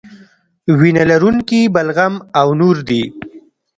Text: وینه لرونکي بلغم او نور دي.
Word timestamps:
وینه 0.79 1.03
لرونکي 1.11 1.61
بلغم 1.73 2.13
او 2.39 2.47
نور 2.59 2.77
دي. 2.89 3.03